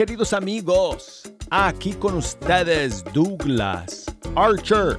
[0.00, 1.30] Queridos amigos.
[1.50, 4.98] Aquí con ustedes Douglas Archer,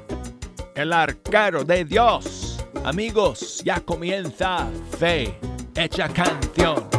[0.75, 2.63] el arquero de Dios.
[2.83, 4.69] Amigos, ya comienza
[4.99, 5.35] Fe
[5.73, 6.90] Hecha Canción.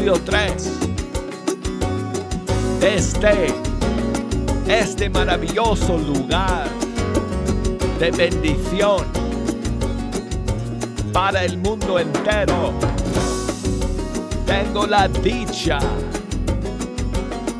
[0.00, 0.78] Del estudio 3
[2.82, 3.54] este
[4.66, 6.68] este maravilloso lugar
[7.98, 9.04] de bendición
[11.12, 12.72] para el mundo entero.
[14.46, 15.80] Tengo la dicha,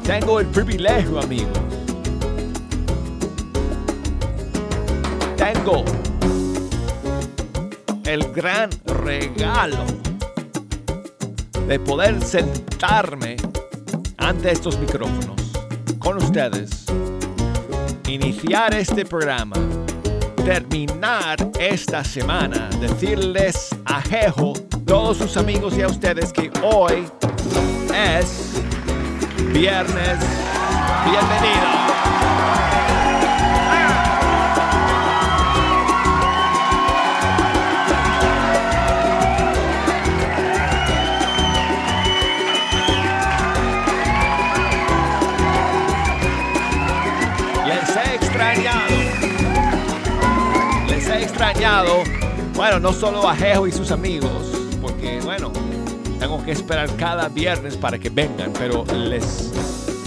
[0.04, 1.58] tengo el privilegio, amigos.
[5.36, 5.84] Tengo
[8.04, 9.99] el gran regalo
[11.70, 13.36] de poder sentarme
[14.16, 15.52] ante estos micrófonos
[16.00, 16.84] con ustedes,
[18.08, 19.54] iniciar este programa,
[20.44, 24.54] terminar esta semana, decirles a Jejo,
[24.84, 27.06] todos sus amigos y a ustedes que hoy
[27.94, 28.60] es
[29.52, 30.18] viernes.
[31.04, 31.79] Bienvenido.
[52.54, 54.30] Bueno, no solo a Jejo y sus amigos,
[54.82, 55.50] porque bueno,
[56.18, 59.50] tengo que esperar cada viernes para que vengan, pero les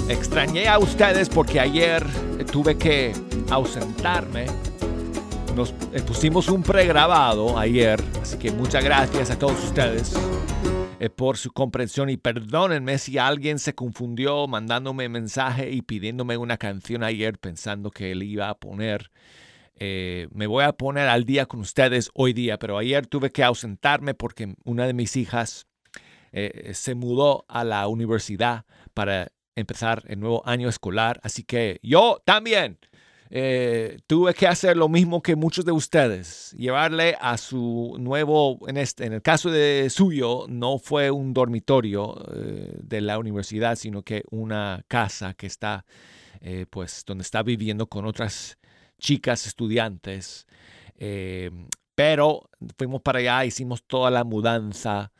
[0.07, 2.05] extrañé a ustedes porque ayer
[2.51, 3.11] tuve que
[3.49, 4.45] ausentarme.
[5.55, 10.13] Nos eh, pusimos un pregrabado ayer, así que muchas gracias a todos ustedes
[10.99, 16.57] eh, por su comprensión y perdónenme si alguien se confundió mandándome mensaje y pidiéndome una
[16.57, 19.09] canción ayer pensando que él iba a poner.
[19.75, 23.43] Eh, me voy a poner al día con ustedes hoy día, pero ayer tuve que
[23.43, 25.65] ausentarme porque una de mis hijas
[26.31, 32.21] eh, se mudó a la universidad para empezar el nuevo año escolar, así que yo
[32.25, 32.79] también
[33.29, 38.77] eh, tuve que hacer lo mismo que muchos de ustedes, llevarle a su nuevo, en,
[38.77, 42.15] este, en el caso de suyo, no fue un dormitorio
[42.79, 45.85] de la universidad, sino que una casa que está,
[46.69, 48.57] pues, donde está viviendo con otras
[49.03, 50.47] chicas estudiantes.
[50.97, 51.51] Eh,
[51.93, 55.11] pero fuimos para allá, hicimos toda la mudanza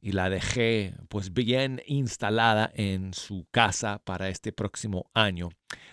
[0.00, 5.48] y la dejé pues bien instalada en su casa para este próximo año.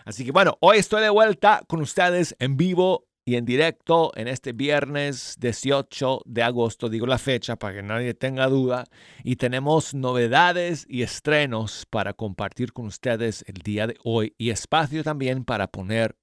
[0.06, 4.28] Así que bueno, hoy estoy de vuelta con ustedes en vivo y en directo en
[4.30, 8.86] este viernes 18 de agosto, digo la fecha para que nadie tenga duda,
[9.22, 15.04] y tenemos novedades y estrenos para compartir con ustedes el día de hoy y espacio
[15.04, 16.16] también para poner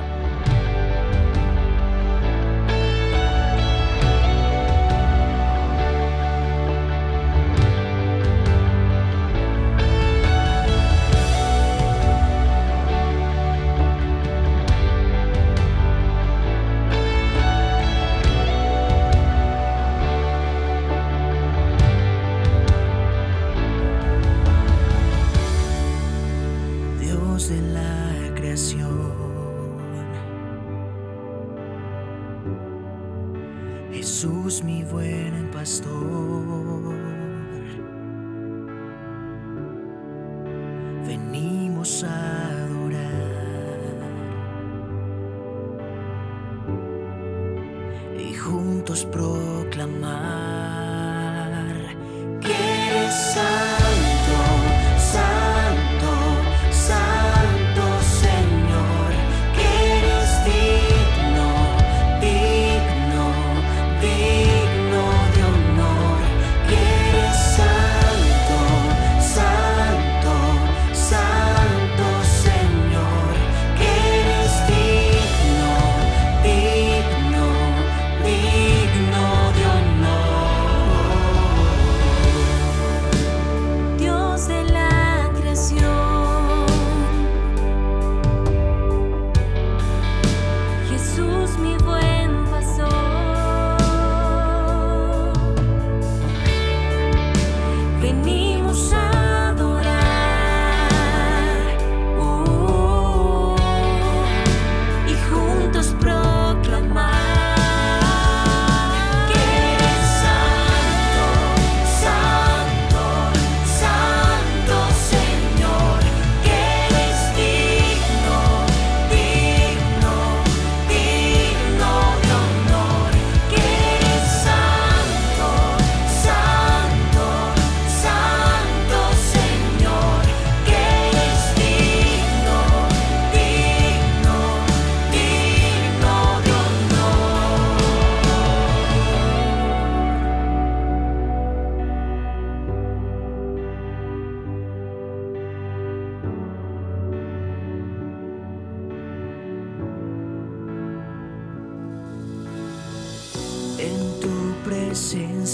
[34.51, 35.91] Jesús mi buen pastor.
[41.07, 42.99] Venimos a adorar
[48.19, 49.60] y juntos pro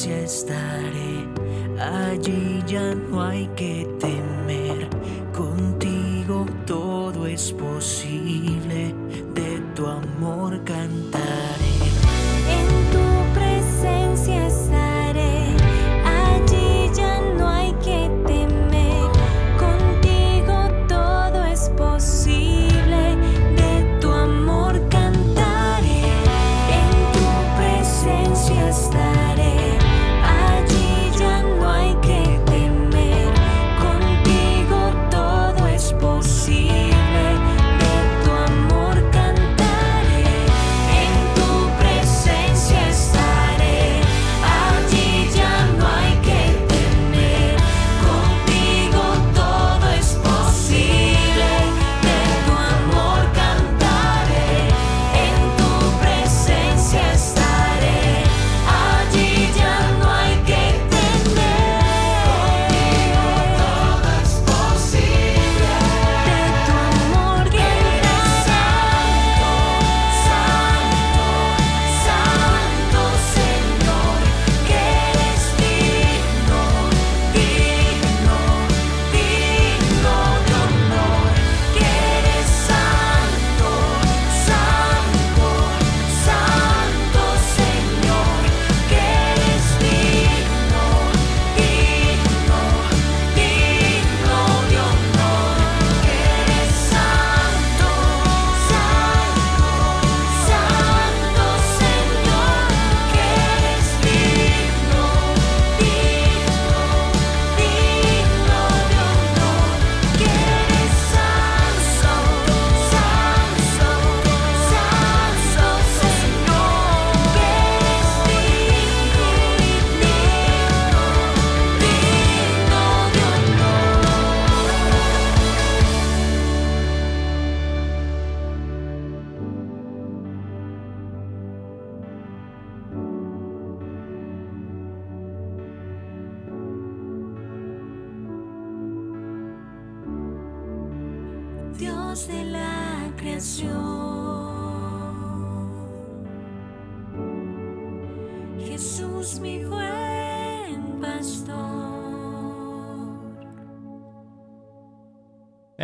[0.08, 1.28] ya estaré.
[1.80, 4.90] Allí ya no hay que temer.
[5.34, 8.27] Contigo todo es posible.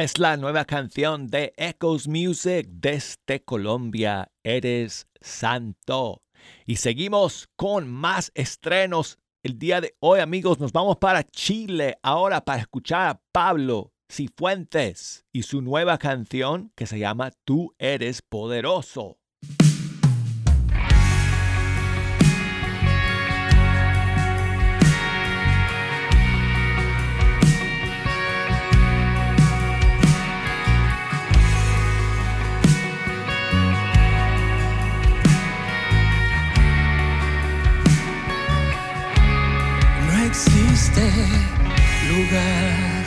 [0.04, 6.24] Es la nueva canción de Echoes Music desde Colombia, Eres Santo.
[6.66, 9.18] Y seguimos con más estrenos.
[9.44, 15.24] El día de hoy, amigos, nos vamos para Chile ahora para escuchar a Pablo Cifuentes
[15.32, 19.20] y su nueva canción que se llama Tú eres poderoso.
[40.74, 41.08] Este
[42.10, 43.06] lugar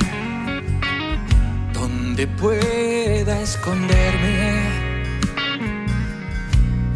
[1.73, 4.71] donde pueda esconderme,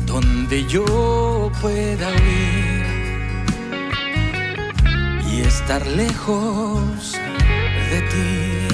[0.06, 2.86] donde yo pueda huir
[5.28, 7.18] y estar lejos
[7.90, 8.68] de ti.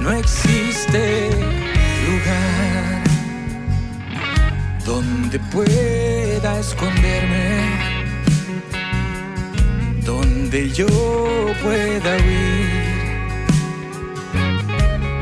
[0.00, 1.28] No existe
[2.08, 3.02] lugar
[4.86, 7.83] donde pueda esconderme
[10.04, 10.86] donde yo
[11.62, 12.84] pueda huir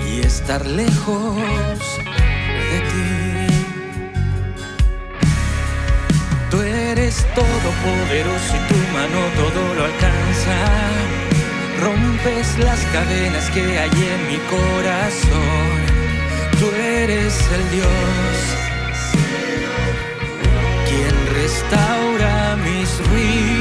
[0.08, 1.36] y estar lejos
[2.70, 3.12] de ti.
[6.50, 10.56] Tú eres todopoderoso y tu mano todo lo alcanza.
[11.80, 15.74] Rompes las cadenas que hay en mi corazón.
[16.58, 18.62] Tú eres el Dios
[20.88, 23.51] quien restaura mis ruinas.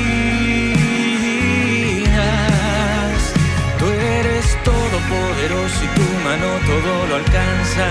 [5.42, 7.88] Todopoderoso y tu mano todo lo alcanza.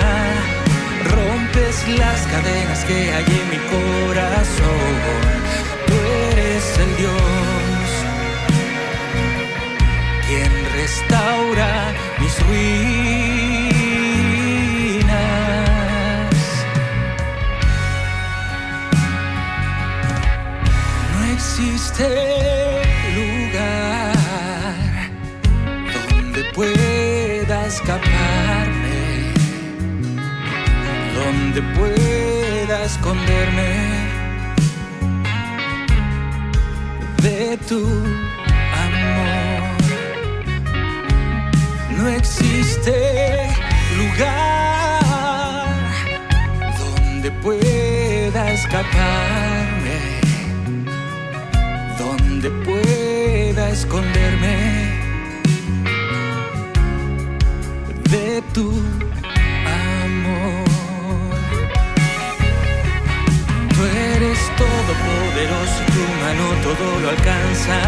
[1.05, 5.01] Rompes las cadenas que hay en mi corazón.
[5.87, 5.95] Tú
[6.33, 7.13] eres el Dios
[10.27, 12.71] quien restaura mis ruinas.
[21.15, 22.50] No existe
[27.91, 29.33] escaparme,
[31.17, 33.73] donde pueda esconderme
[37.21, 37.81] de tu
[38.85, 39.63] amor.
[41.97, 43.49] No existe
[43.97, 45.75] lugar
[46.79, 49.99] donde pueda escaparme,
[51.99, 54.90] donde pueda esconderme
[58.55, 58.71] tu
[60.03, 60.65] amor.
[63.75, 67.79] Tú eres todopoderoso tu mano todo lo alcanza.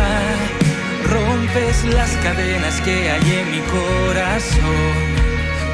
[1.15, 4.97] Rompes las cadenas que hay en mi corazón.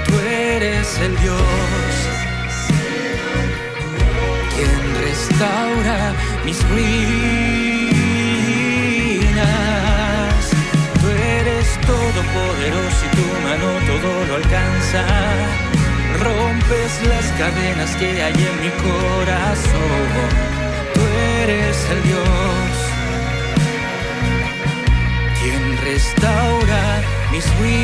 [0.07, 1.89] Tú eres el Dios
[4.55, 6.13] quien restaura
[6.45, 7.98] mis ruinas.
[11.89, 15.03] Todopoderoso y tu mano todo lo alcanza.
[16.23, 20.09] Rompes las cadenas que hay en mi corazón.
[20.95, 21.01] Tú
[21.43, 22.71] eres el Dios
[25.41, 26.83] quien restaura
[27.33, 27.79] mis ruinas.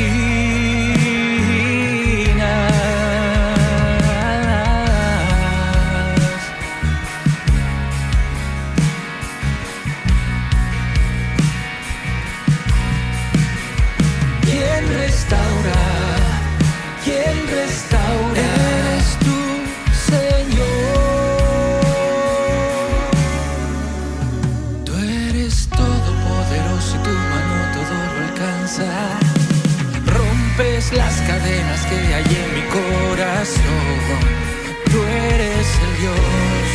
[36.05, 36.69] Dios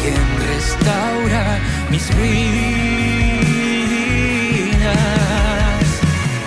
[0.00, 1.44] quien restaura
[1.90, 2.38] mis ruinas.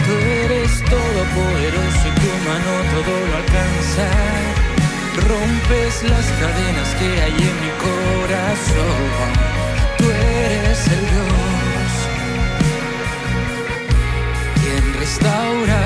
[0.06, 4.08] Tú eres todopoderoso y tu mano todo lo alcanza.
[5.28, 9.30] Rompes las cadenas que hay en mi corazón.
[9.98, 11.92] Tú eres el Dios
[14.62, 15.81] quien restaura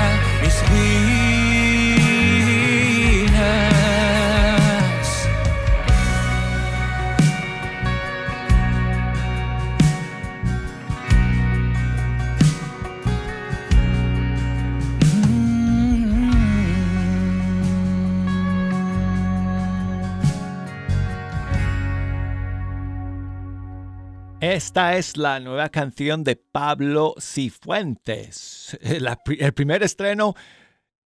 [24.56, 28.78] Esta es la nueva canción de Pablo Cifuentes.
[28.80, 30.34] El primer estreno,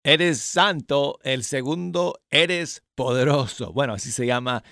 [0.04, 1.18] Eres Santo.
[1.24, 3.72] El segundo, Eres Poderoso.
[3.72, 4.62] Bueno, así se llama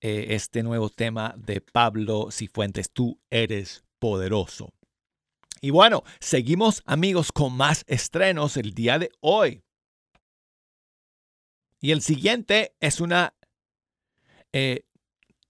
[0.00, 2.92] eh, este nuevo tema de Pablo Cifuentes.
[2.92, 4.72] Tú eres poderoso.
[5.60, 9.64] Y bueno, seguimos amigos con más estrenos el día de hoy.
[11.80, 13.34] Y el siguiente es una,
[14.52, 14.84] eh,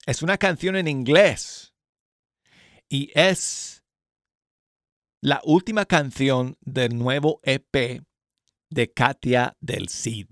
[0.07, 1.68] es una canción en inglés
[2.89, 3.83] y es
[5.21, 8.03] la última canción del nuevo EP
[8.69, 10.27] de Katia del Cid.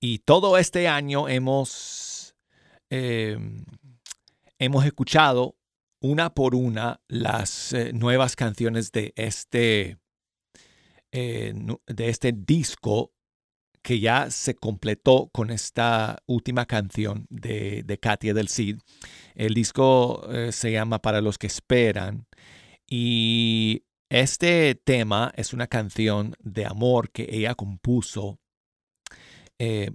[0.00, 2.34] Y todo este año hemos,
[2.90, 3.38] eh,
[4.58, 5.56] hemos escuchado
[6.00, 9.98] una por una las eh, nuevas canciones de este,
[11.12, 11.54] eh,
[11.86, 13.12] de este disco
[13.82, 18.78] que ya se completó con esta última canción de, de Katia del Cid.
[19.34, 22.26] El disco eh, se llama Para los que esperan
[22.86, 28.38] y este tema es una canción de amor que ella compuso
[29.58, 29.90] eh,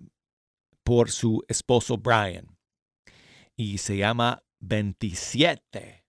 [0.83, 2.57] por su esposo Brian
[3.55, 6.05] y se llama 27.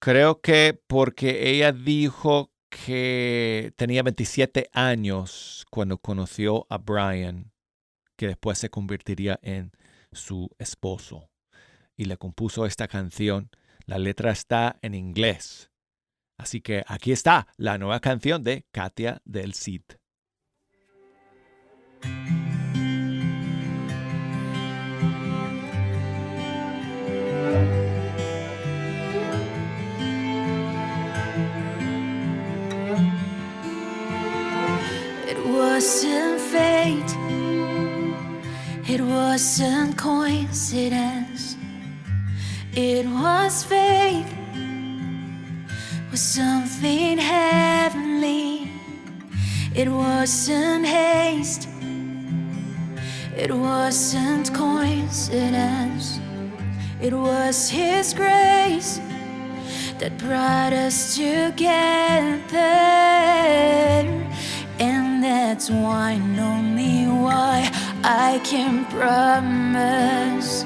[0.00, 7.50] Creo que porque ella dijo que tenía 27 años cuando conoció a Brian,
[8.18, 9.70] que después se convertiría en
[10.12, 11.30] su esposo.
[11.96, 13.50] Y le compuso esta canción.
[13.86, 15.70] La letra está en inglés.
[16.36, 19.82] Así que aquí está la nueva canción de Katia del Cid.
[38.88, 41.56] It wasn't coincidence,
[42.72, 44.32] it was faith,
[46.10, 48.70] was something heavenly.
[49.74, 51.68] It wasn't haste,
[53.36, 56.18] it wasn't coincidence,
[57.00, 59.00] it was His grace
[59.98, 61.58] that brought us together.
[64.80, 67.67] And that's why, only why,
[68.04, 70.64] I can promise.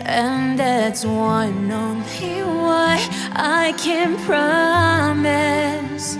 [0.00, 2.98] And that's why, only why,
[3.32, 6.16] I can promise.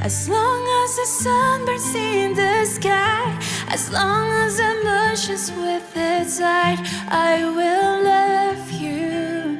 [0.00, 3.36] As long as the sun burns in the sky,
[3.68, 6.78] as long as the emotions with its light,
[7.08, 9.58] I will love you.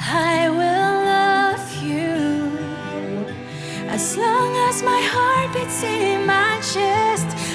[0.00, 2.58] I will love you.
[3.88, 7.13] As long as my heart beats in my chest,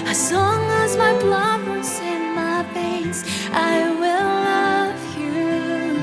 [0.10, 6.02] as long as my blood runs in my veins, I will love you.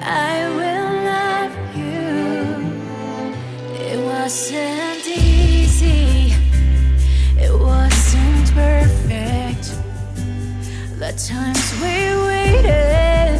[0.00, 2.06] I will love you.
[3.88, 6.32] It wasn't easy,
[7.38, 9.64] it wasn't perfect.
[10.98, 11.96] The times we
[12.28, 13.38] waited,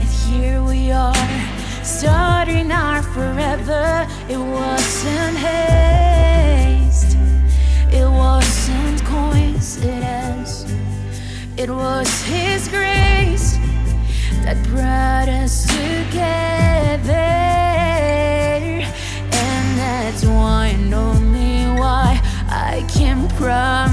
[0.00, 1.28] and here we are,
[1.82, 4.06] starting our forever.
[4.28, 5.87] It wasn't haste,
[11.68, 13.58] it was His grace
[14.42, 17.12] that brought us together.
[19.32, 23.87] And that's why, and only why, I can promise.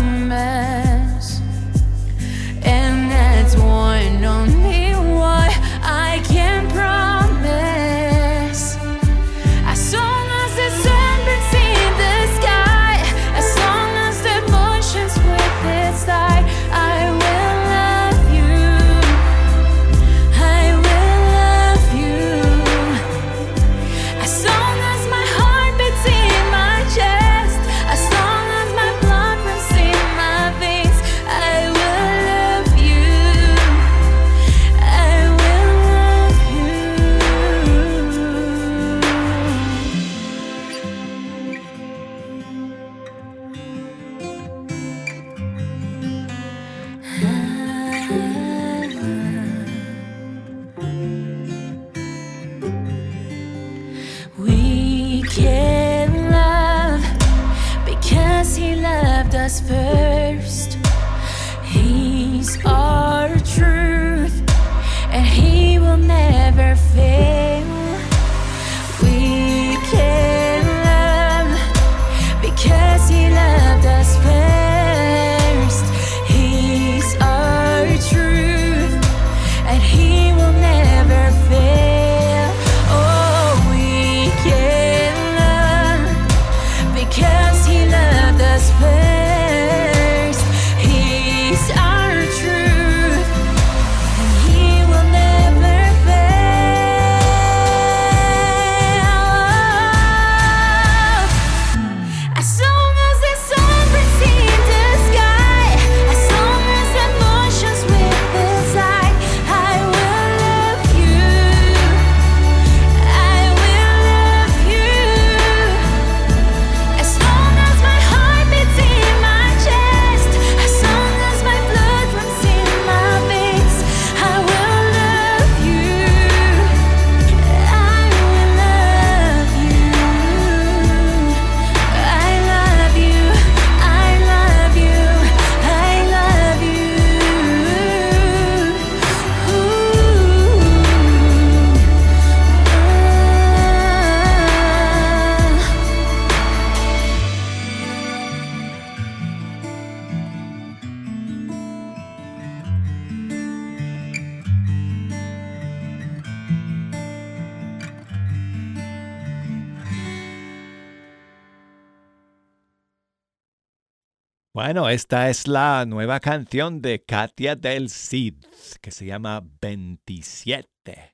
[164.56, 168.36] Bueno, esta es la nueva canción de Katia del Cid,
[168.80, 171.14] que se llama 27.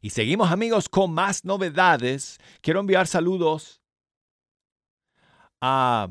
[0.00, 2.36] Y seguimos amigos con más novedades.
[2.62, 3.80] Quiero enviar saludos
[5.60, 6.08] a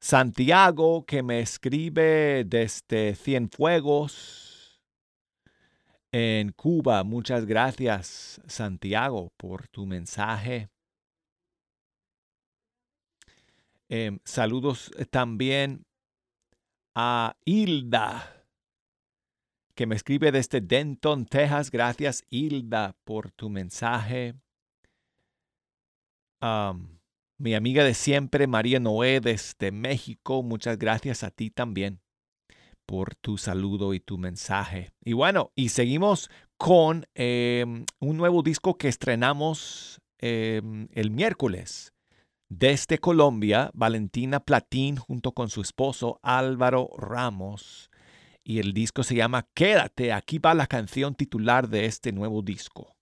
[0.00, 4.80] Santiago, que me escribe desde Cienfuegos
[6.12, 7.02] en Cuba.
[7.02, 10.68] Muchas gracias, Santiago, por tu mensaje.
[13.88, 15.86] Em, saludos también
[16.94, 18.44] a Hilda,
[19.74, 21.70] que me escribe desde Denton, Texas.
[21.70, 24.34] Gracias, Hilda, por tu mensaje.
[27.38, 30.42] Mi amiga de siempre, María Noé, desde México.
[30.42, 32.00] Muchas gracias a ti también
[32.88, 34.90] por tu saludo y tu mensaje.
[35.04, 41.92] Y bueno, y seguimos con em, un nuevo disco que estrenamos em, el miércoles.
[42.50, 47.90] Desde Colombia, Valentina Platín junto con su esposo Álvaro Ramos.
[48.42, 50.14] Y el disco se llama Quédate.
[50.14, 52.97] Aquí va la canción titular de este nuevo disco.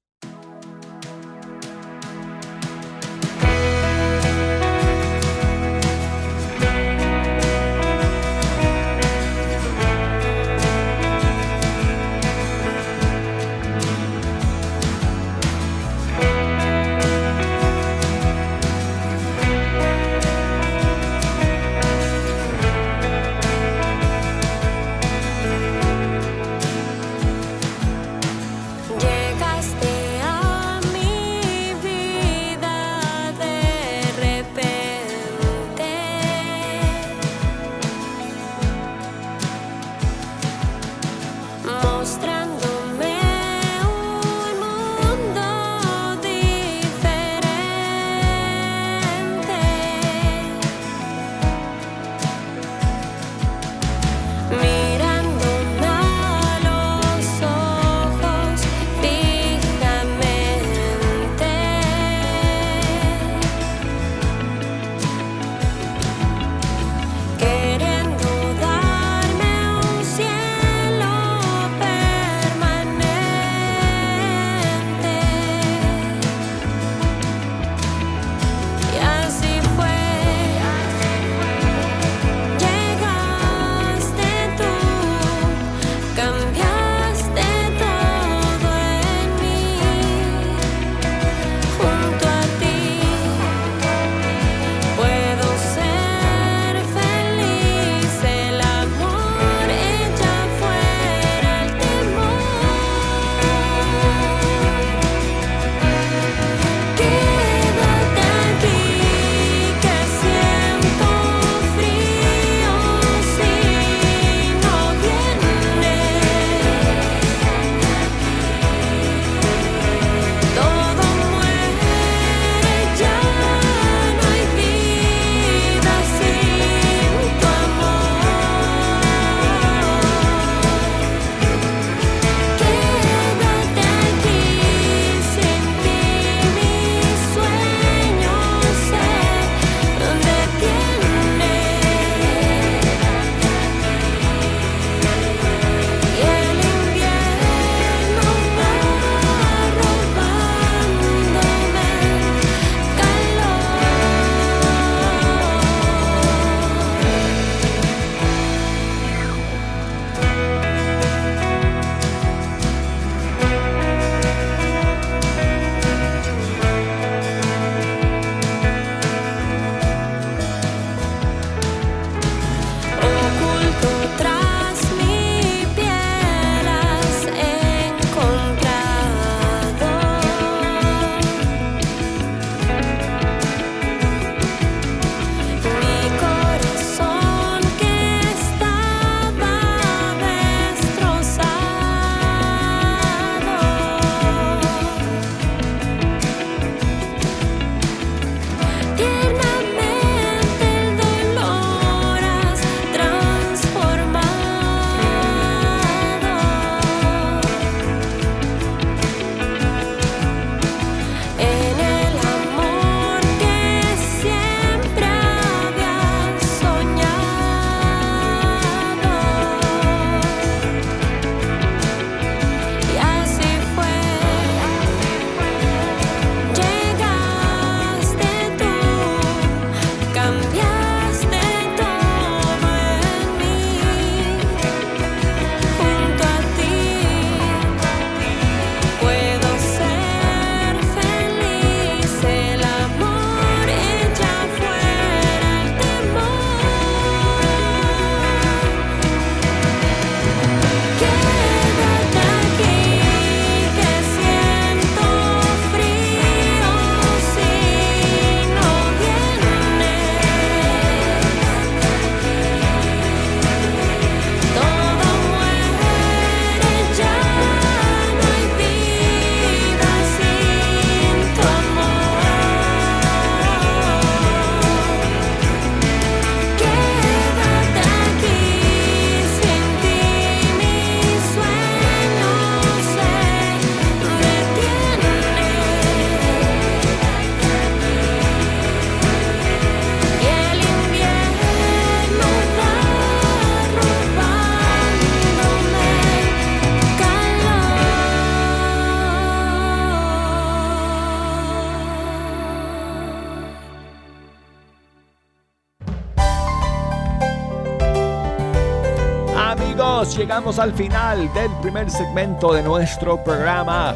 [310.37, 313.95] Llegamos al final del primer segmento de nuestro programa.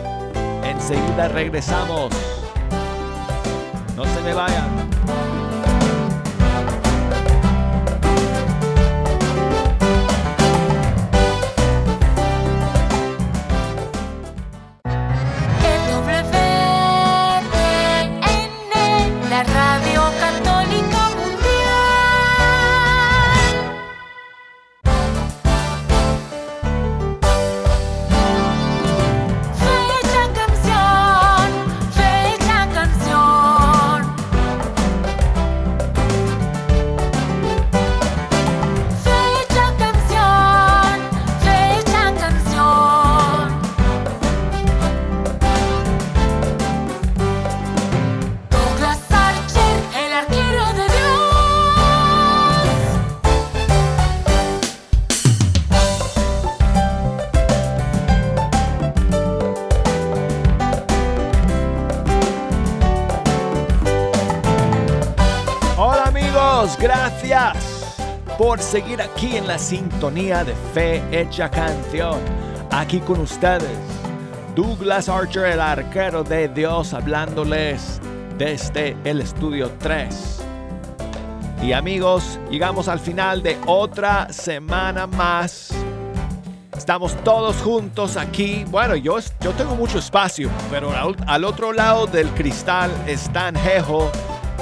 [0.65, 2.11] Enseguida regresamos.
[3.95, 4.70] No se me vayan.
[68.61, 72.21] Seguir aquí en la sintonía de Fe Hecha Canción.
[72.71, 73.79] Aquí con ustedes,
[74.55, 78.01] Douglas Archer, el arquero de Dios, hablándoles
[78.39, 80.43] desde el estudio 3.
[81.63, 85.71] Y amigos, llegamos al final de otra semana más.
[86.77, 88.65] Estamos todos juntos aquí.
[88.69, 94.11] Bueno, yo, yo tengo mucho espacio, pero al, al otro lado del cristal está Anjejo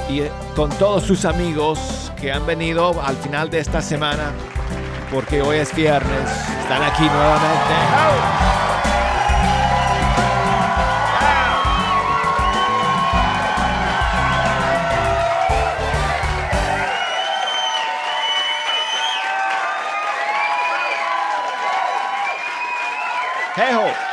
[0.09, 4.31] y eh, con todos sus amigos que han venido al final de esta semana,
[5.11, 6.29] porque hoy es viernes,
[6.61, 7.73] están aquí nuevamente.
[23.55, 24.08] Jejo,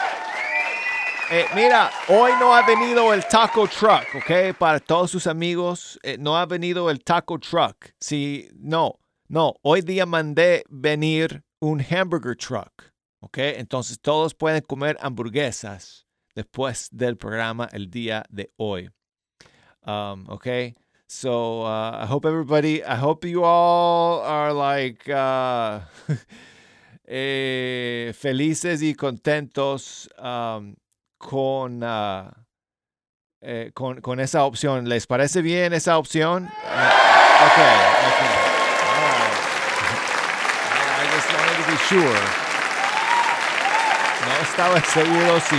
[1.30, 4.56] eh, mira, hoy no ha venido el taco truck, ¿ok?
[4.56, 7.92] Para todos sus amigos, eh, no ha venido el taco truck.
[8.00, 9.54] Sí, no, no.
[9.62, 13.38] Hoy día mandé venir un hamburger truck, ¿ok?
[13.38, 18.90] Entonces todos pueden comer hamburguesas después del programa el día de hoy.
[19.84, 20.74] Um, okay,
[21.08, 25.80] so uh, I hope everybody, I hope you all are like uh,
[27.08, 30.76] eh, felices y contentos um,
[31.18, 32.30] con, uh,
[33.40, 34.88] eh, con, con esa opción.
[34.88, 36.44] ¿Les parece bien esa opción?
[36.44, 36.48] Uh,
[37.46, 37.76] okay,
[38.08, 38.34] okay.
[38.82, 39.36] Right.
[40.98, 42.20] I just wanted to be sure.
[44.26, 45.56] No estaba seguro si.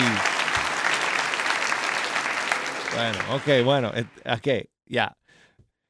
[2.95, 3.91] Bueno, ok, bueno,
[4.25, 4.47] ok,
[4.87, 5.13] ya.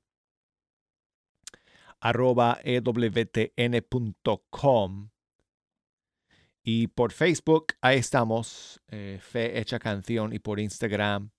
[2.06, 3.89] arroba ewtn.com.
[6.63, 11.32] Y por Facebook, ahí estamos, eh, Fe Hecha Canción, y por Instagram,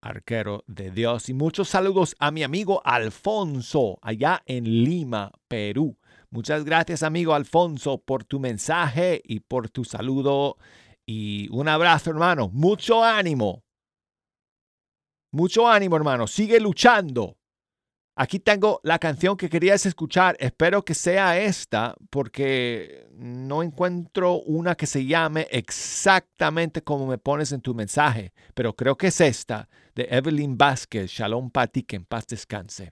[0.00, 1.28] Arquero de Dios.
[1.28, 5.96] Y muchos saludos a mi amigo Alfonso, allá en Lima, Perú.
[6.30, 10.56] Muchas gracias, amigo Alfonso, por tu mensaje y por tu saludo.
[11.06, 12.48] Y un abrazo, hermano.
[12.52, 13.62] Mucho ánimo.
[15.30, 16.26] Mucho ánimo, hermano.
[16.26, 17.38] Sigue luchando.
[18.20, 20.36] Aquí tengo la canción que querías escuchar.
[20.40, 27.52] Espero que sea esta porque no encuentro una que se llame exactamente como me pones
[27.52, 28.32] en tu mensaje.
[28.54, 31.12] Pero creo que es esta de Evelyn Vázquez.
[31.12, 32.90] Shalom Pati, que en paz descanse.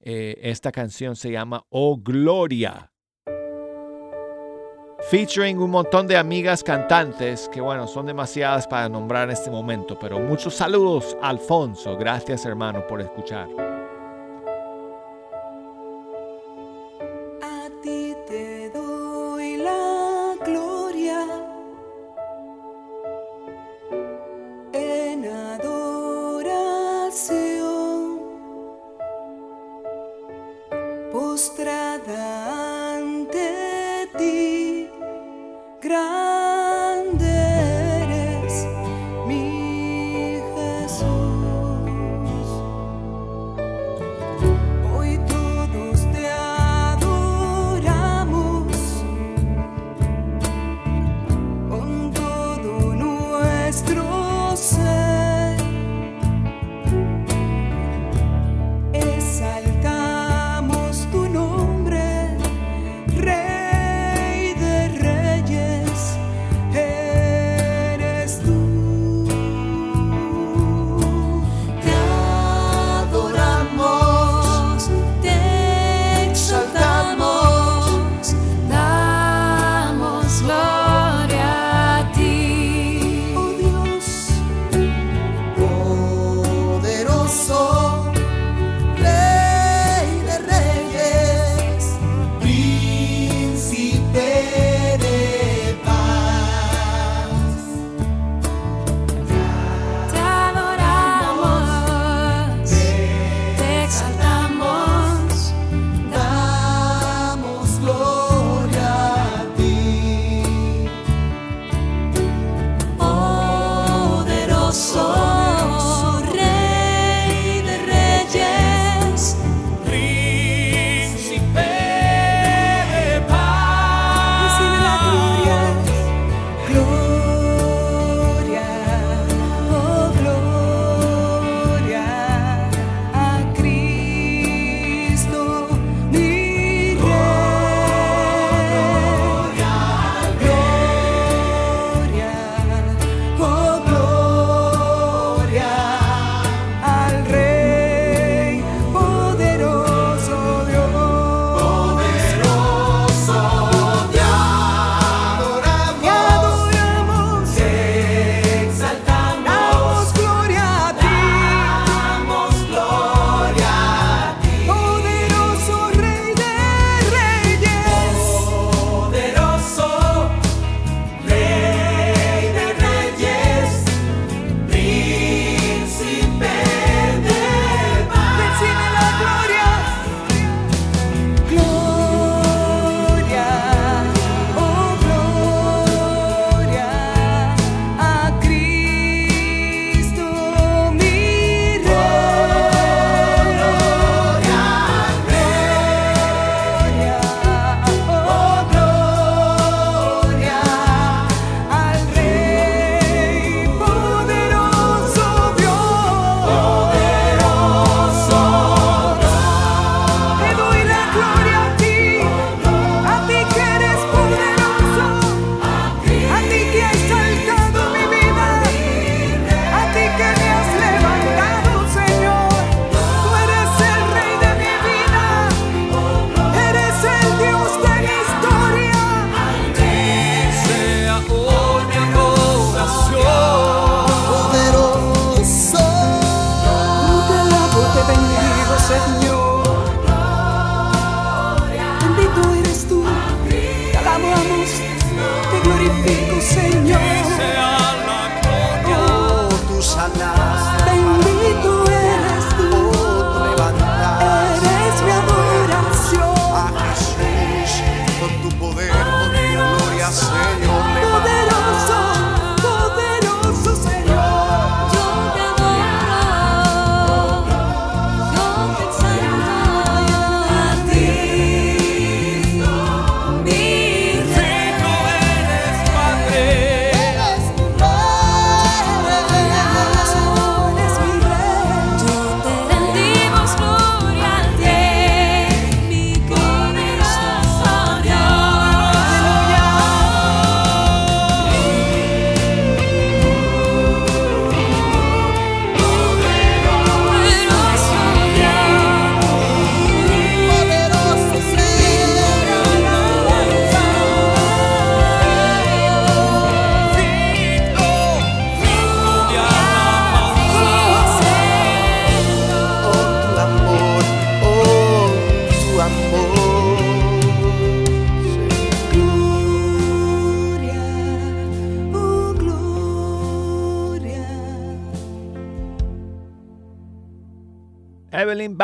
[0.00, 2.90] Eh, esta canción se llama Oh Gloria.
[5.08, 9.96] Featuring un montón de amigas cantantes que, bueno, son demasiadas para nombrar en este momento.
[9.96, 11.96] Pero muchos saludos, Alfonso.
[11.96, 13.65] Gracias, hermano, por escuchar.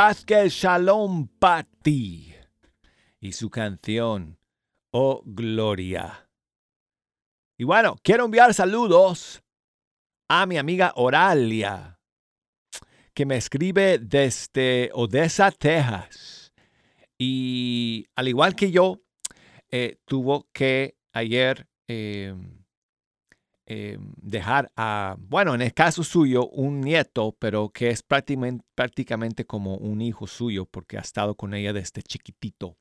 [0.04, 2.34] Vázquez, Shalom Pati.
[3.20, 4.36] Y su canción,
[4.90, 6.28] Oh Gloria.
[7.56, 9.44] Y bueno, quiero enviar saludos
[10.28, 12.00] a mi amiga Oralia,
[13.14, 16.52] que me escribe desde Odessa, Texas.
[17.16, 19.04] Y al igual que yo,
[19.70, 22.34] eh, tuvo que ayer eh,
[23.66, 29.76] eh, dejar a, bueno, en el caso suyo, un nieto, pero que es prácticamente, como
[29.76, 32.76] un hijo suyo porque ha estado con ella desde chiquitito.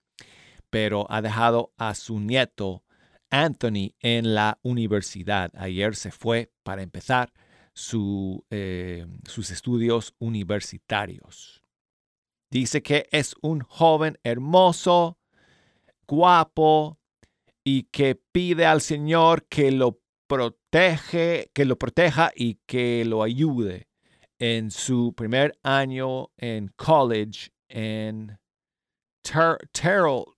[0.69, 2.83] Pero ha dejado a su nieto,
[3.29, 5.51] Anthony, en la universidad.
[5.55, 7.31] Ayer se fue para empezar
[8.49, 11.63] eh, sus estudios universitarios.
[12.49, 15.17] Dice que es un joven hermoso,
[16.07, 16.99] guapo
[17.63, 20.00] y que pide al Señor que lo
[20.31, 23.89] protege, que lo proteja y que lo ayude
[24.39, 28.39] en su primer año en college en
[29.23, 30.33] Ter- Terrell-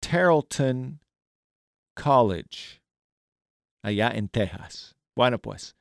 [0.00, 1.00] Terrellton
[1.96, 2.82] College,
[3.82, 4.94] allá en Texas.
[5.16, 5.74] Bueno, pues,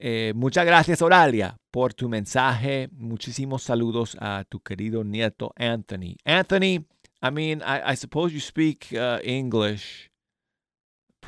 [0.00, 2.88] eh, muchas gracias, Oralia, por tu mensaje.
[2.92, 6.16] Muchísimos saludos a tu querido nieto Anthony.
[6.24, 6.86] Anthony,
[7.22, 10.07] I mean, I, I suppose you speak uh, English,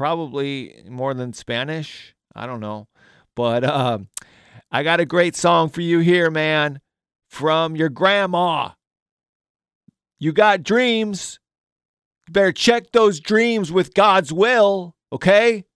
[0.01, 2.14] probably more than Spanish.
[2.34, 2.88] I don't know.
[3.36, 3.98] But uh,
[4.72, 6.80] I got a great song for you here, man,
[7.28, 8.70] from your grandma.
[10.18, 11.38] You got dreams.
[12.26, 15.66] You better check those dreams with God's will, okay?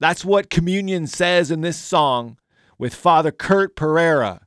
[0.00, 2.36] That's what communion says in this song
[2.80, 4.40] with Father Kurt Pereira.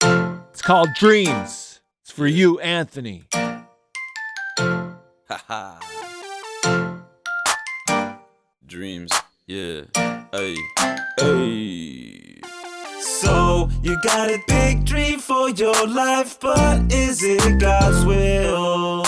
[0.00, 1.80] It's called Dreams.
[2.02, 3.24] It's for you, Anthony.
[5.28, 5.97] Haha.
[8.68, 9.10] Dreams,
[9.46, 9.84] yeah.
[10.30, 10.56] Hey,
[11.18, 12.38] hey.
[13.00, 19.04] So you got a big dream for your life, but is it God's will?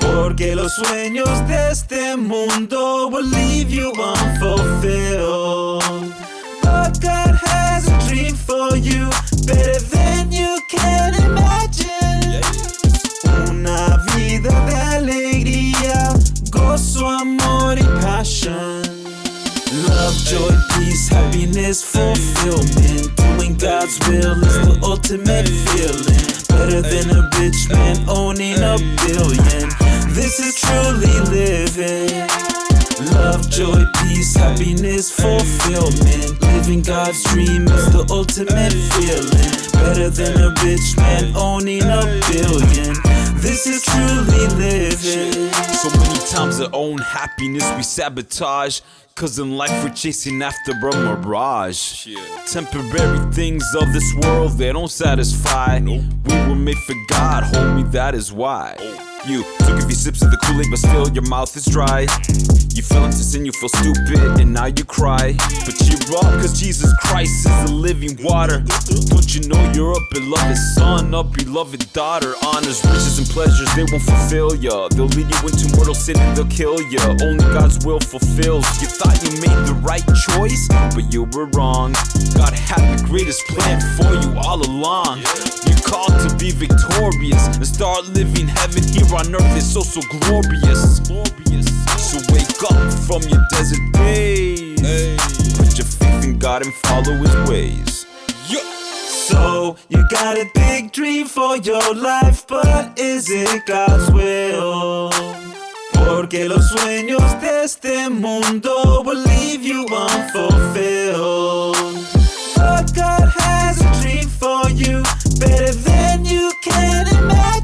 [0.00, 5.84] Porque los sueños de este mundo will leave you unfulfilled.
[6.64, 9.08] But God has a dream for you,
[9.46, 12.42] better than you can imagine.
[13.48, 16.12] Una vida de alegría,
[16.50, 17.81] gozo, amor
[18.22, 18.82] passion.
[19.88, 23.16] Love, joy, peace, happiness, fulfillment.
[23.16, 26.46] Doing God's will is the ultimate feeling.
[26.48, 29.68] Better than a rich man owning a billion.
[30.14, 32.51] This is truly living.
[33.10, 36.40] Love, joy, peace, happiness, fulfillment.
[36.42, 39.72] Living God's dream is the ultimate feeling.
[39.72, 42.94] Better than a rich man owning a billion.
[43.34, 45.52] This is truly living.
[45.52, 48.80] So many times our own happiness we sabotage.
[49.14, 52.08] Cause in life we're chasing after a mirage.
[52.46, 55.80] Temporary things of this world, they don't satisfy.
[55.80, 58.76] We were made for God, homie, that is why.
[59.24, 62.10] You took a few sips of the Kool-Aid, but still your mouth is dry.
[62.74, 65.38] You fell into sin, you feel stupid, and now you cry.
[65.62, 68.64] But cheer up, cause Jesus Christ is the living water.
[69.06, 72.34] Don't you know you're a beloved son, a beloved daughter?
[72.42, 74.88] Honors, riches, and pleasures, they won't fulfill ya.
[74.88, 77.14] They'll lead you into mortal sin and they'll kill ya.
[77.22, 78.66] Only God's will fulfills.
[78.82, 80.02] You thought you made the right
[80.34, 80.66] choice,
[80.98, 81.92] but you were wrong.
[82.34, 85.22] God had the greatest plan for you all along.
[85.68, 89.56] You're called to be victorious and start living heaven here on earth.
[89.56, 91.00] It's so, so glorious.
[91.98, 94.80] So wake up from your desert days.
[95.56, 98.06] Put your faith in God and follow his ways.
[99.28, 105.10] So you got a big dream for your life, but is it God's will?
[105.94, 111.76] Porque los sueños de este mundo will leave you unfulfilled.
[112.56, 115.02] But God has a dream for you,
[115.38, 117.61] better than you can imagine.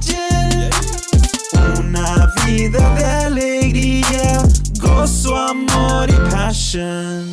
[2.68, 4.42] Vida de alegría,
[4.78, 7.32] gozo, amor y passion.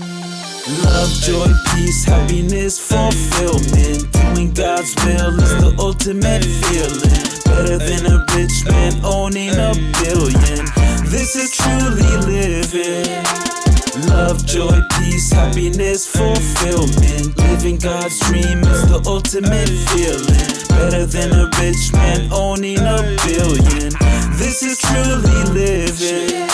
[0.81, 4.09] Love, joy, peace, happiness, fulfillment.
[4.13, 7.25] Doing God's will is the ultimate feeling.
[7.43, 10.65] Better than a rich man owning a billion.
[11.11, 13.64] This is truly living.
[14.03, 17.37] Love, joy, peace, happiness, fulfillment.
[17.37, 20.67] Living God's dream is the ultimate feeling.
[20.67, 23.93] Better than a rich man owning a billion.
[24.37, 26.49] This is truly living.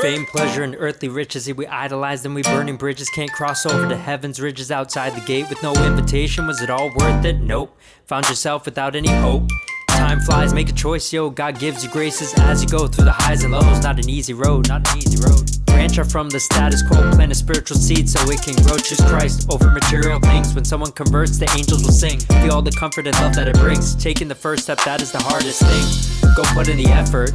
[0.00, 3.96] Fame, pleasure, and earthly riches, we idolize them, we burning bridges, can't cross over to
[3.96, 6.46] heaven's ridges outside the gate with no invitation.
[6.46, 7.40] Was it all worth it?
[7.40, 7.76] Nope.
[8.06, 9.48] Found yourself without any hope.
[9.88, 11.30] Time flies, make a choice, yo.
[11.30, 13.82] God gives you graces as you go through the highs and lows.
[13.82, 15.65] Not an easy road, not an easy road.
[15.86, 18.76] Branch off from the status quo, plant a spiritual seed so it can grow.
[18.76, 20.52] Choose Christ over material things.
[20.52, 22.18] When someone converts, the angels will sing.
[22.42, 23.94] Feel all the comfort and love that it brings.
[23.94, 26.16] Taking the first step, that is the hardest thing.
[26.34, 27.30] Go put in the effort.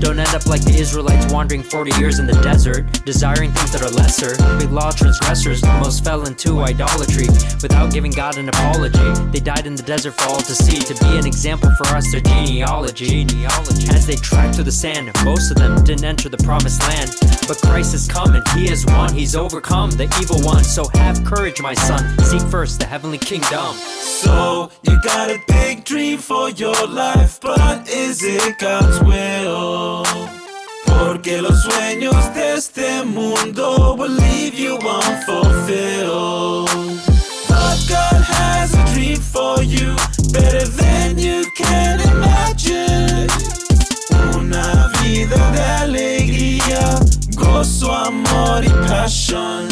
[0.00, 3.82] Don't end up like the Israelites wandering 40 years in the desert, desiring things that
[3.82, 4.34] are lesser.
[4.58, 7.28] Big law transgressors, most fell into idolatry
[7.62, 8.98] without giving God an apology.
[9.30, 12.10] They died in the desert for all to see, to be an example for us,
[12.10, 13.22] their genealogy.
[13.94, 17.14] As they tracked through the sand, most of them didn't enter the promised land.
[17.46, 20.64] But Christ is coming, He is one, He's overcome the evil one.
[20.64, 22.18] So have courage, my son.
[22.20, 23.74] Seek first the heavenly kingdom.
[23.74, 30.04] So you got a big dream for your life, but is it God's will?
[30.86, 36.68] Porque los sueños de este mundo will leave you unfulfilled.
[37.48, 39.96] But God has a dream for you,
[40.32, 43.28] better than you can imagine.
[44.36, 44.81] Una
[45.12, 46.98] vida de alegría,
[47.36, 49.68] gozo, amor y passion.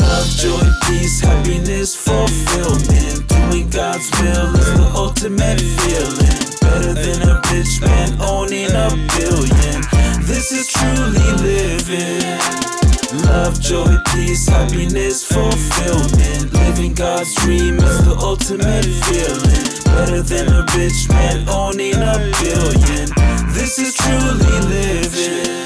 [0.00, 3.26] Love, joy, peace, happiness, fulfillment.
[3.28, 6.38] Doing God's will is the ultimate feeling.
[6.60, 9.82] Better than a rich man owning a billion.
[10.22, 12.77] This is truly living.
[13.10, 16.52] Love, joy, peace, happiness, fulfillment.
[16.52, 19.94] Living God's dream is the ultimate feeling.
[19.96, 23.08] Better than a rich man owning a billion.
[23.54, 25.64] This is truly living.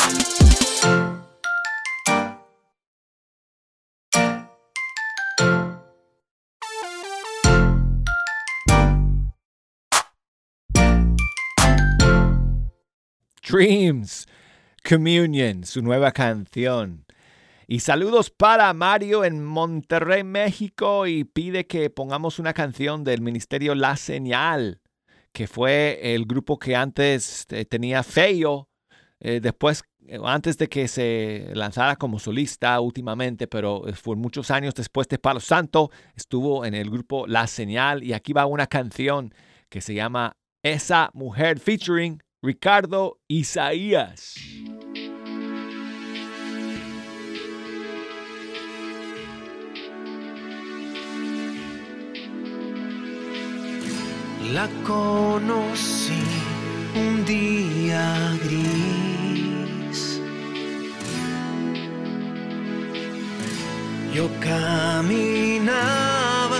[13.42, 14.26] Dreams,
[14.84, 17.04] Communion, su nueva canción.
[17.72, 23.74] Y saludos para Mario en Monterrey, México, y pide que pongamos una canción del Ministerio
[23.74, 24.82] La Señal,
[25.32, 28.68] que fue el grupo que antes eh, tenía Feyo,
[29.20, 34.50] eh, después, eh, antes de que se lanzara como solista últimamente, pero eh, fue muchos
[34.50, 38.66] años después de Palo Santo, estuvo en el grupo La Señal, y aquí va una
[38.66, 39.34] canción
[39.70, 44.34] que se llama Esa Mujer featuring Ricardo Isaías.
[54.52, 56.22] La conocí
[56.94, 60.20] un día gris.
[64.12, 65.80] Yo caminaba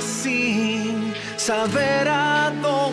[0.01, 2.91] sin saber a dónde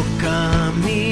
[0.00, 1.09] Yo caminaba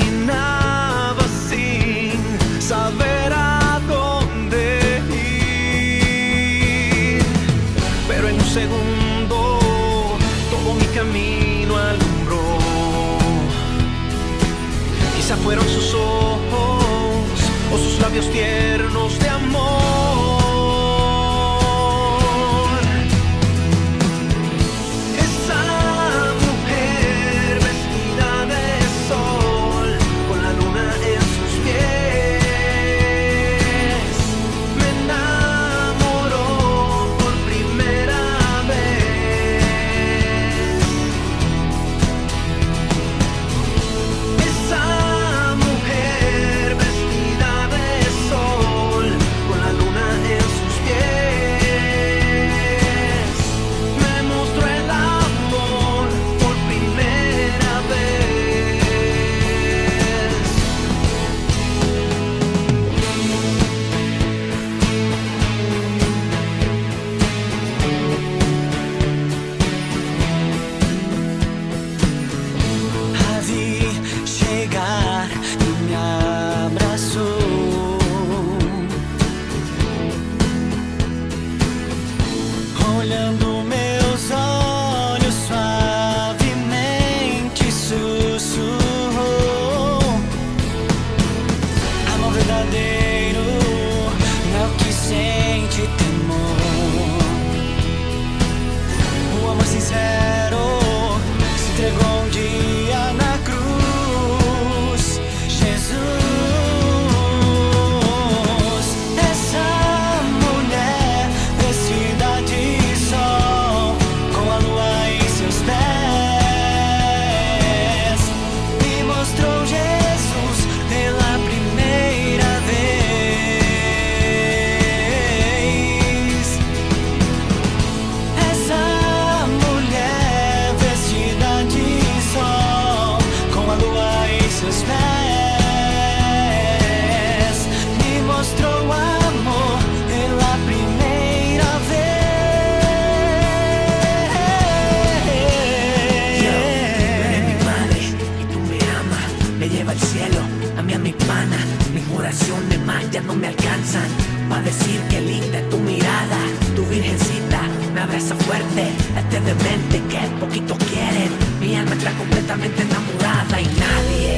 [154.71, 156.41] decir que linda tu mirada.
[156.77, 157.61] Tu virgencita
[157.95, 158.83] me abraza fuerte.
[159.21, 161.31] Este demente que poquitos quieren.
[161.61, 164.33] Mi alma está completamente enamorada y nadie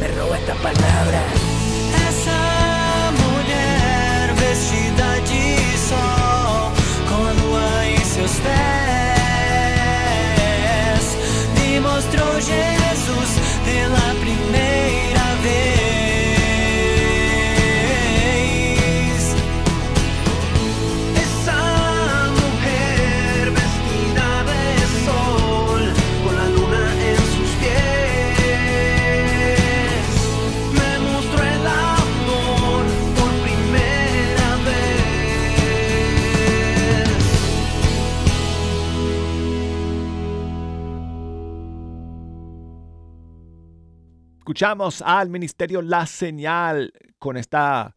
[0.00, 1.20] me roba esta palabra.
[2.08, 2.40] Essa
[3.24, 5.44] mulher vestida de
[5.88, 6.62] sol,
[7.08, 8.54] com a lua em seus pés,
[11.56, 13.30] me mostrou Jesus
[13.66, 15.73] pela primeira vez.
[44.44, 47.96] Escuchamos al Ministerio La Señal con esta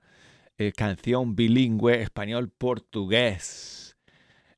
[0.58, 3.98] eh, canción bilingüe español-portugués.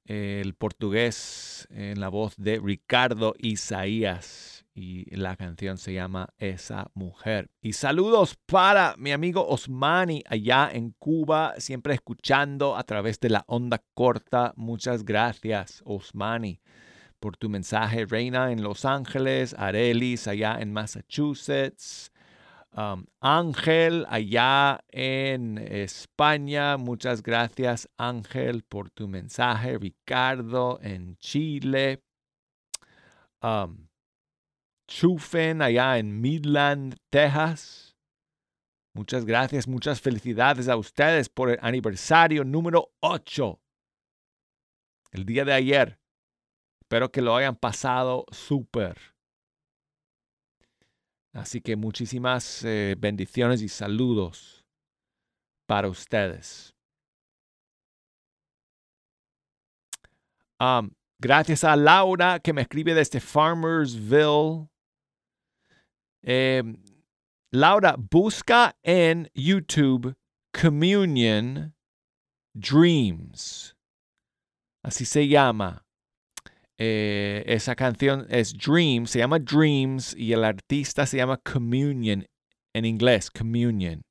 [0.06, 7.50] El portugués en la voz de Ricardo Isaías y la canción se llama Esa Mujer.
[7.60, 13.46] Y saludos para mi amigo Osmani allá en Cuba, siempre escuchando a través de la
[13.48, 14.54] onda corta.
[14.56, 16.62] Muchas gracias, Osmani
[17.20, 22.12] por tu mensaje, Reina en Los Ángeles, Arelis allá en Massachusetts,
[22.76, 26.78] um, Ángel allá en España.
[26.78, 29.78] Muchas gracias, Ángel, por tu mensaje.
[29.78, 32.04] Ricardo en Chile.
[33.42, 33.90] Um,
[34.88, 37.96] Chufen allá en Midland, Texas.
[38.94, 43.62] Muchas gracias, muchas felicidades a ustedes por el aniversario número 8.
[45.12, 46.00] El día de ayer.
[46.90, 48.98] Espero que lo hayan pasado súper.
[51.34, 54.66] Así que muchísimas eh, bendiciones y saludos
[55.68, 56.74] para ustedes.
[61.20, 64.68] Gracias a Laura que me escribe desde Farmersville.
[66.24, 66.64] Eh,
[67.52, 70.18] Laura, busca en YouTube
[70.60, 71.76] Communion
[72.56, 73.78] Dreams.
[74.84, 75.86] Así se llama.
[76.82, 82.26] Eh, esa canción es Dreams, se llama Dreams y el artista se llama Communion
[82.74, 84.02] en inglés, Communion.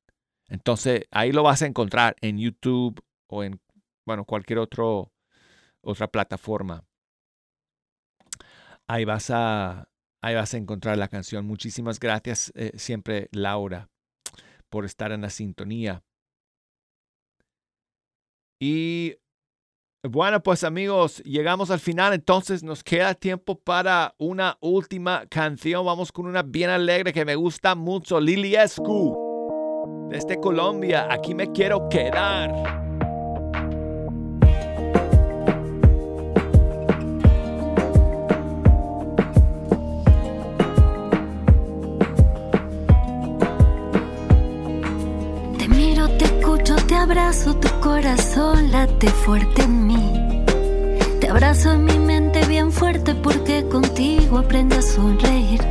[0.49, 3.59] Entonces ahí lo vas a encontrar en YouTube o en
[4.07, 5.13] bueno, cualquier otro,
[5.81, 6.85] otra plataforma.
[8.87, 9.89] Ahí vas a,
[10.21, 11.47] ahí vas a encontrar la canción.
[11.47, 13.89] Muchísimas gracias eh, siempre, Laura,
[14.69, 16.03] por estar en la sintonía.
[18.61, 19.17] Y
[20.05, 25.85] bueno, pues amigos, llegamos al final, entonces nos queda tiempo para una última canción.
[25.85, 31.09] Vamos con una bien alegre que me gusta mucho, Lili Escu, desde Colombia.
[31.11, 32.88] Aquí me quiero quedar.
[47.11, 50.45] Abrazo, tu corazón late fuerte en mí.
[51.21, 55.63] Te abrazo en mi mente bien fuerte porque contigo aprendo a sonreír.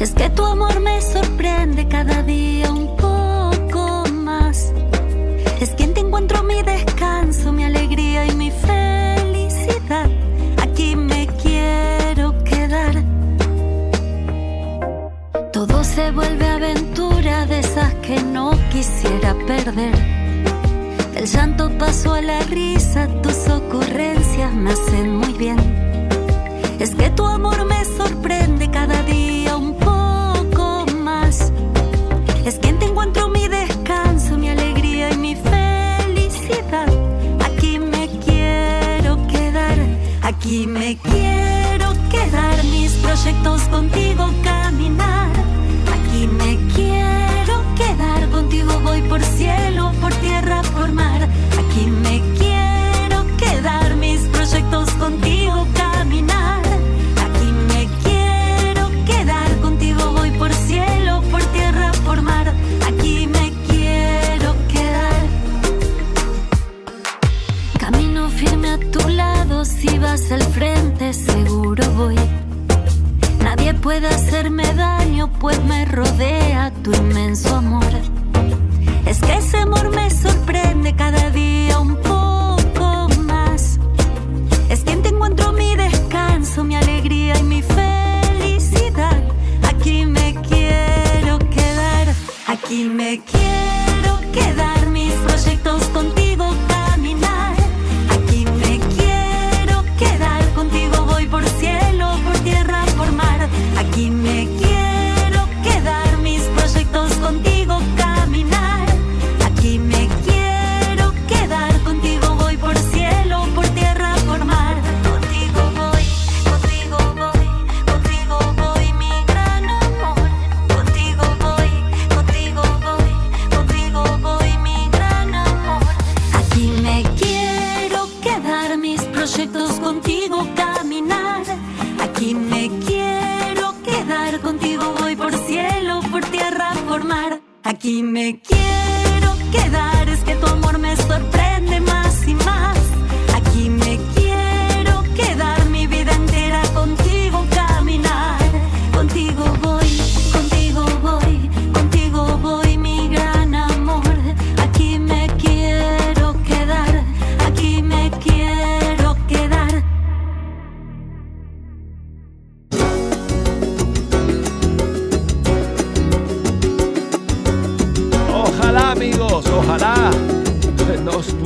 [0.00, 4.72] Es que tu amor me sorprende cada día un poco más.
[5.60, 10.08] Es que en ti encuentro mi descanso, mi alegría y mi felicidad.
[10.62, 12.94] Aquí me quiero quedar.
[15.52, 19.94] Todo se vuelve aventura de esas que no quisiera perder.
[21.14, 25.58] Del llanto paso a la risa, tus ocurrencias me hacen muy bien.
[26.80, 31.52] Es que tu amor me sorprende cada día un poco más.
[32.44, 36.88] Es que en ti encuentro mi descanso, mi alegría y mi felicidad.
[37.48, 39.78] Aquí me quiero quedar,
[40.22, 42.56] aquí me quiero quedar.
[42.64, 45.33] Mis proyectos contigo caminar.
[49.02, 51.23] Por cielo, por tierra, por mar.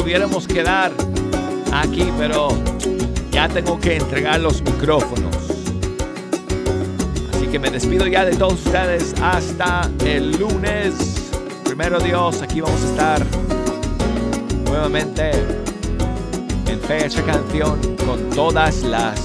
[0.09, 0.90] Pudiéramos quedar
[1.70, 2.48] aquí, pero
[3.30, 5.36] ya tengo que entregar los micrófonos.
[7.30, 11.30] Así que me despido ya de todos ustedes hasta el lunes.
[11.62, 13.26] Primero Dios, aquí vamos a estar
[14.64, 15.30] nuevamente
[16.68, 19.20] en Fecha Canción con todas las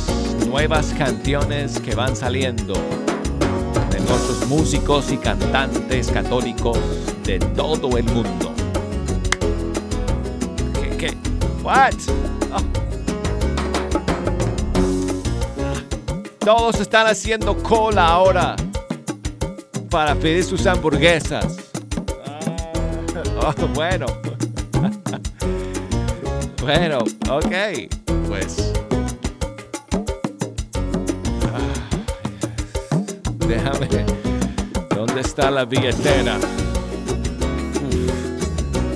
[0.50, 2.74] nuevas canciones que van saliendo
[3.90, 6.78] de nuestros músicos y cantantes católicos
[7.24, 8.53] de todo el mundo.
[11.64, 11.94] What?
[16.40, 18.56] Todos están haciendo cola ahora
[19.90, 21.58] para pedir sus hamburguesas.
[23.46, 24.06] Oh, bueno.
[26.62, 27.00] bueno,
[27.30, 27.52] ok.
[28.28, 28.74] Pues.
[33.48, 33.90] Déjame.
[34.96, 36.38] ¿Dónde está la billetera?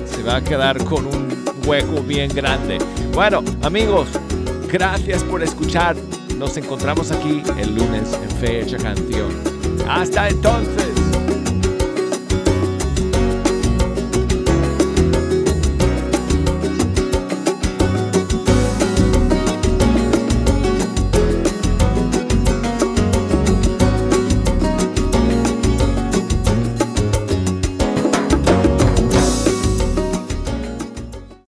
[0.06, 1.27] Se va a quedar con un
[1.68, 2.78] hueco bien grande.
[3.12, 4.08] Bueno, amigos,
[4.72, 5.96] gracias por escuchar.
[6.38, 9.30] Nos encontramos aquí el lunes en Fecha Canción.
[9.86, 10.97] Hasta entonces.